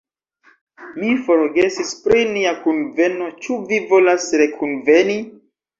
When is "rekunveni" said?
4.45-5.23